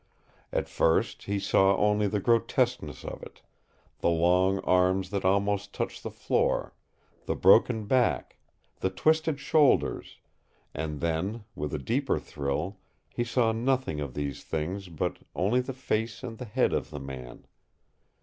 At 0.51 0.67
first 0.67 1.25
he 1.25 1.37
saw 1.37 1.77
only 1.77 2.07
the 2.07 2.19
grotesqueness 2.19 3.05
of 3.05 3.21
it 3.21 3.43
the 3.99 4.09
long 4.09 4.57
arms 4.61 5.11
that 5.11 5.23
almost 5.23 5.73
touched 5.75 6.01
the 6.01 6.09
floor, 6.09 6.73
the 7.27 7.35
broken 7.35 7.85
back, 7.85 8.37
the 8.79 8.89
twisted 8.89 9.39
shoulders 9.39 10.17
and 10.73 11.01
then, 11.01 11.43
with 11.53 11.71
a 11.71 11.77
deeper 11.77 12.17
thrill, 12.17 12.79
he 13.13 13.23
saw 13.23 13.51
nothing 13.51 13.99
of 14.01 14.15
these 14.15 14.43
things 14.43 14.87
but 14.89 15.19
only 15.35 15.59
the 15.61 15.71
face 15.71 16.23
and 16.23 16.39
the 16.39 16.45
head 16.45 16.73
of 16.73 16.89
the 16.89 16.99
man. 16.99 17.45